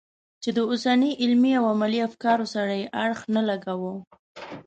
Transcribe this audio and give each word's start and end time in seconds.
چې 0.43 0.49
د 0.57 0.59
اوسني 0.71 1.11
علمي 1.21 1.51
او 1.59 1.63
عملي 1.73 1.99
افکارو 2.09 2.45
سره 2.53 2.71
یې 2.79 2.91
اړخ 3.03 3.19
نه 3.35 3.41
لګاوه. 3.49 3.93